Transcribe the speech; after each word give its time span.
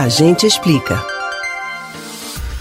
A 0.00 0.08
gente 0.08 0.46
explica. 0.46 0.98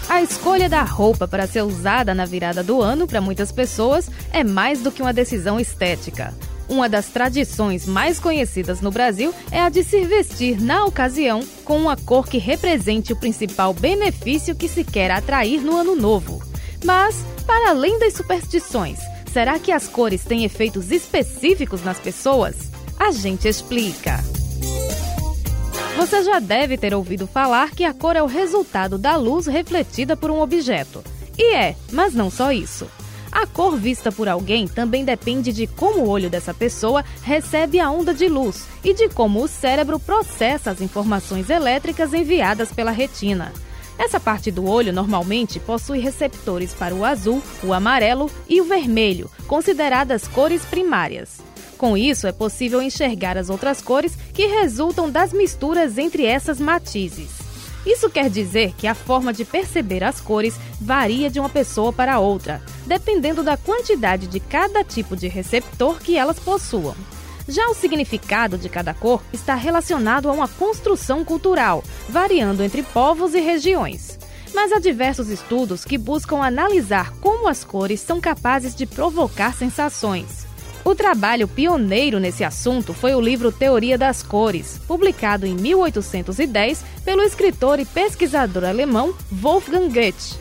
A 0.10 0.22
escolha 0.22 0.68
da 0.68 0.84
roupa 0.84 1.26
para 1.26 1.48
ser 1.48 1.62
usada 1.62 2.14
na 2.14 2.26
virada 2.26 2.62
do 2.62 2.82
ano 2.82 3.08
para 3.08 3.22
muitas 3.22 3.50
pessoas 3.50 4.10
é 4.34 4.44
mais 4.44 4.82
do 4.82 4.92
que 4.92 5.02
uma 5.02 5.14
decisão 5.14 5.58
estética. 5.58 6.34
Uma 6.68 6.90
das 6.90 7.08
tradições 7.08 7.86
mais 7.86 8.20
conhecidas 8.20 8.82
no 8.82 8.92
Brasil 8.92 9.34
é 9.54 9.62
a 9.62 9.70
de 9.70 9.86
se 9.86 10.04
vestir 10.04 10.62
na 10.62 10.84
ocasião 10.84 11.40
com 11.64 11.78
uma 11.78 11.96
cor 11.96 12.28
que 12.28 12.38
represente 12.38 13.14
o 13.14 13.16
principal 13.18 13.74
benefício 13.74 14.54
que 14.54 14.68
se 14.68 14.84
quer 14.84 15.10
atrair 15.10 15.62
no 15.62 15.78
ano 15.78 15.96
novo. 15.96 16.44
Mas, 16.84 17.24
para 17.48 17.70
além 17.70 17.98
das 18.00 18.16
superstições, 18.16 19.00
será 19.32 19.58
que 19.58 19.72
as 19.72 19.88
cores 19.88 20.26
têm 20.26 20.44
efeitos 20.44 20.92
específicos 20.92 21.86
nas 21.86 22.00
pessoas? 22.00 22.70
A 23.00 23.14
gente 23.14 23.48
explica. 23.48 24.22
Você 26.00 26.24
já 26.24 26.40
deve 26.40 26.78
ter 26.78 26.94
ouvido 26.94 27.28
falar 27.28 27.72
que 27.72 27.84
a 27.84 27.94
cor 27.94 28.16
é 28.16 28.24
o 28.24 28.26
resultado 28.26 28.98
da 28.98 29.18
luz 29.18 29.48
refletida 29.48 30.16
por 30.16 30.32
um 30.32 30.40
objeto. 30.40 31.04
E 31.38 31.54
é, 31.54 31.76
mas 31.92 32.14
não 32.14 32.32
só 32.32 32.54
isso. 32.54 32.88
A 33.30 33.46
cor 33.46 33.76
vista 33.76 34.10
por 34.10 34.30
alguém 34.30 34.66
também 34.66 35.04
depende 35.04 35.52
de 35.52 35.68
como 35.68 36.00
o 36.00 36.08
olho 36.08 36.30
dessa 36.30 36.54
pessoa 36.54 37.04
recebe 37.22 37.82
a 37.82 37.92
onda 37.92 38.14
de 38.14 38.30
luz 38.30 38.66
e 38.82 38.94
de 38.94 39.10
como 39.10 39.44
o 39.44 39.48
cérebro 39.50 40.00
processa 40.00 40.72
as 40.72 40.80
informações 40.80 41.50
elétricas 41.50 42.14
enviadas 42.14 42.72
pela 42.72 42.92
retina. 42.92 43.52
Essa 43.98 44.22
parte 44.22 44.50
do 44.50 44.66
olho 44.66 44.94
normalmente 44.94 45.60
possui 45.60 46.00
receptores 46.00 46.74
para 46.74 46.96
o 46.96 47.04
azul, 47.04 47.44
o 47.62 47.74
amarelo 47.74 48.32
e 48.48 48.62
o 48.62 48.64
vermelho, 48.64 49.30
consideradas 49.48 50.30
cores 50.30 50.64
primárias. 50.64 51.49
Com 51.80 51.96
isso, 51.96 52.28
é 52.28 52.34
possível 52.34 52.82
enxergar 52.82 53.38
as 53.38 53.50
outras 53.50 53.82
cores 53.82 54.14
que 54.34 54.48
resultam 54.48 55.10
das 55.10 55.32
misturas 55.32 55.98
entre 55.98 56.26
essas 56.26 56.60
matizes. 56.60 57.30
Isso 57.86 58.10
quer 58.10 58.30
dizer 58.30 58.74
que 58.78 58.86
a 58.86 58.94
forma 58.94 59.32
de 59.32 59.46
perceber 59.46 60.04
as 60.04 60.20
cores 60.20 60.56
varia 60.82 61.30
de 61.30 61.40
uma 61.40 61.48
pessoa 61.48 61.94
para 61.94 62.20
outra, 62.20 62.62
dependendo 62.86 63.44
da 63.44 63.56
quantidade 63.56 64.28
de 64.28 64.42
cada 64.42 64.84
tipo 64.84 65.16
de 65.16 65.30
receptor 65.30 66.02
que 66.02 66.18
elas 66.18 66.38
possuam. 66.38 66.94
Já 67.48 67.66
o 67.70 67.74
significado 67.74 68.58
de 68.58 68.68
cada 68.68 68.94
cor 68.94 69.24
está 69.32 69.56
relacionado 69.56 70.30
a 70.30 70.34
uma 70.34 70.50
construção 70.50 71.24
cultural, 71.24 71.82
variando 72.10 72.62
entre 72.62 72.84
povos 72.84 73.34
e 73.34 73.40
regiões. 73.40 74.20
Mas 74.54 74.74
há 74.74 74.80
diversos 74.80 75.30
estudos 75.30 75.86
que 75.86 75.98
buscam 75.98 76.44
analisar 76.44 77.14
como 77.22 77.48
as 77.48 77.64
cores 77.64 78.02
são 78.02 78.20
capazes 78.20 78.76
de 78.76 78.86
provocar 78.86 79.56
sensações. 79.56 80.49
O 80.90 80.96
trabalho 80.96 81.48
pioneiro 81.48 82.20
nesse 82.20 82.44
assunto 82.44 82.96
foi 82.96 83.14
o 83.14 83.22
livro 83.22 83.52
Teoria 83.52 83.96
das 83.96 84.24
Cores, 84.24 84.82
publicado 84.88 85.46
em 85.46 85.54
1810 85.54 86.84
pelo 87.06 87.22
escritor 87.22 87.80
e 87.80 87.86
pesquisador 87.86 88.64
alemão 88.64 89.14
Wolfgang 89.32 89.88
Goethe. 89.88 90.40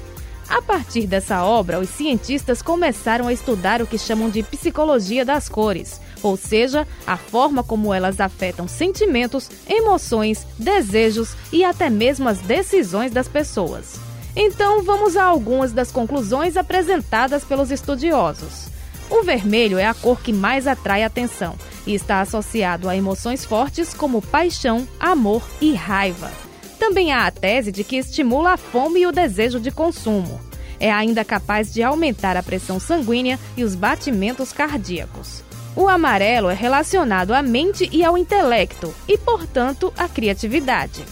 A 0.48 0.62
partir 0.62 1.06
dessa 1.06 1.44
obra, 1.44 1.78
os 1.78 1.91
cientistas 1.91 2.62
começaram 2.62 3.28
a 3.28 3.32
estudar 3.34 3.82
o 3.82 3.86
que 3.86 3.98
chamam 3.98 4.30
de 4.30 4.42
psicologia 4.42 5.22
das 5.22 5.50
cores, 5.50 6.00
ou 6.22 6.34
seja, 6.34 6.88
a 7.06 7.19
forma 7.19 7.62
como 7.62 7.92
elas 7.92 8.19
afetam 8.19 8.66
sentimentos, 8.66 9.50
emoções, 9.69 10.46
desejos 10.58 11.36
e 11.52 11.62
até 11.62 11.91
mesmo 11.91 12.26
as 12.26 12.38
decisões 12.38 13.12
das 13.12 13.28
pessoas. 13.28 14.00
Então, 14.34 14.82
vamos 14.82 15.14
a 15.14 15.24
algumas 15.24 15.72
das 15.72 15.92
conclusões 15.92 16.56
apresentadas 16.56 17.44
pelos 17.44 17.70
estudiosos. 17.70 18.78
O 19.11 19.23
vermelho 19.23 19.78
é 19.78 19.87
a 19.87 19.95
cor 19.95 20.20
que 20.20 20.33
mais 20.33 20.67
atrai 20.67 21.03
atenção 21.03 21.55
e 21.87 21.95
está 21.95 22.20
associado 22.20 22.89
a 22.89 22.97
emoções 22.97 23.45
fortes 23.45 23.95
como 23.95 24.20
paixão, 24.20 24.87
amor 25.00 25.42
e 25.61 25.73
raiva. 25.75 26.31
Também 26.78 27.12
há 27.12 27.27
a 27.27 27.31
tese 27.31 27.73
de 27.73 27.83
que 27.83 27.97
estimula 27.97 28.53
a 28.53 28.56
fome 28.56 29.00
e 29.00 29.06
o 29.06 29.12
desejo 29.12 29.59
de 29.59 29.70
consumo. 29.70 30.41
É 30.78 30.92
ainda 30.92 31.25
capaz 31.25 31.73
de 31.73 31.83
aumentar 31.83 32.37
a 32.37 32.42
pressão 32.42 32.78
sanguínea 32.78 33.38
e 33.56 33.65
os 33.65 33.75
batimentos 33.75 34.53
cardíacos. 34.53 35.43
O 35.75 35.88
amarelo 35.88 36.50
é 36.50 36.55
relacionado 36.55 37.32
à 37.32 37.43
mente 37.43 37.88
e 37.93 38.05
ao 38.05 38.16
intelecto 38.16 38.94
e, 39.09 39.16
portanto, 39.16 39.93
à 39.97 40.09
criatividade. 40.09 41.05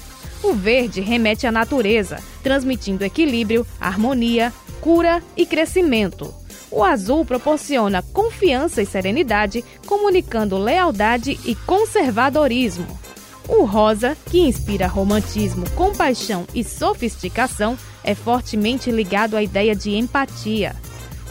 O 0.42 0.52
verde 0.52 1.00
remete 1.00 1.46
à 1.46 1.52
natureza, 1.52 2.18
transmitindo 2.42 3.04
equilíbrio, 3.04 3.66
harmonia, 3.80 4.52
cura 4.80 5.22
e 5.36 5.44
crescimento. 5.44 6.32
O 6.70 6.82
azul 6.82 7.24
proporciona 7.24 8.02
confiança 8.12 8.82
e 8.82 8.86
serenidade, 8.86 9.64
comunicando 9.86 10.58
lealdade 10.58 11.38
e 11.44 11.54
conservadorismo. 11.54 12.86
O 13.48 13.64
rosa, 13.64 14.16
que 14.26 14.40
inspira 14.40 14.88
romantismo, 14.88 15.70
compaixão 15.70 16.46
e 16.52 16.64
sofisticação, 16.64 17.78
é 18.02 18.14
fortemente 18.14 18.90
ligado 18.90 19.36
à 19.36 19.42
ideia 19.42 19.74
de 19.74 19.94
empatia. 19.94 20.74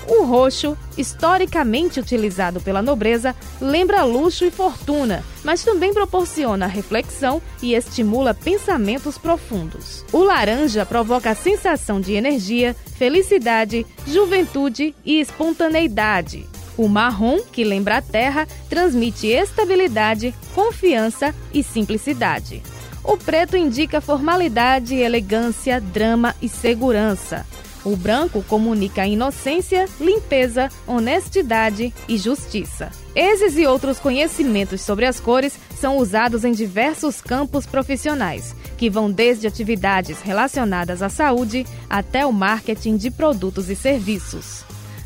O 0.08 0.24
roxo, 0.24 0.78
historicamente 0.98 2.00
utilizado 2.00 2.62
pela 2.62 2.82
nobreza, 2.82 3.36
lembra 3.60 4.04
luxo 4.04 4.46
e 4.46 4.52
fortuna, 4.52 5.24
mas 5.44 5.64
também 5.64 5.94
proporciona 5.94 6.68
reflexão 6.68 7.42
e 7.62 7.74
estimula 7.74 8.34
pensamentos 8.34 9.18
profundos. 9.18 10.06
O 10.12 10.20
laranja 10.20 10.86
provoca 10.86 11.32
a 11.32 11.36
sensação 11.36 12.00
de 12.00 12.14
energia, 12.14 12.76
felicidade, 12.98 13.86
juventude 14.06 14.96
e 15.04 15.20
espontaneidade. 15.20 16.48
O 16.78 16.88
marrom, 16.88 17.40
que 17.52 17.64
lembra 17.64 17.98
a 17.98 18.02
terra, 18.02 18.48
transmite 18.70 19.28
estabilidade, 19.28 20.36
confiança 20.54 21.34
e 21.54 21.64
simplicidade. 21.64 22.62
O 23.04 23.18
preto 23.18 23.56
indica 23.56 24.02
formalidade, 24.02 24.96
elegância, 24.96 25.80
drama 25.80 26.36
e 26.42 26.50
segurança. 26.50 27.46
O 27.86 27.96
branco 27.96 28.44
comunica 28.44 29.06
inocência, 29.06 29.88
limpeza, 30.02 30.70
honestidade 30.88 31.94
e 32.10 32.18
justiça. 32.18 32.90
Esses 33.16 33.56
e 33.58 33.68
outros 33.68 34.00
conhecimentos 34.00 34.82
sobre 34.82 35.06
as 35.06 35.20
cores 35.20 35.54
são 35.80 35.98
usados 35.98 36.44
em 36.44 36.52
diversos 36.52 37.22
campos 37.22 37.68
profissionais, 37.68 38.56
que 38.76 38.90
vão 38.90 39.12
desde 39.12 39.46
atividades 39.46 40.20
relacionadas 40.20 41.04
à 41.04 41.10
saúde 41.10 41.64
até 41.88 42.26
o 42.26 42.34
marketing 42.34 42.98
de 42.98 43.12
produtos 43.12 43.70
e 43.70 43.76
serviços. 43.76 44.66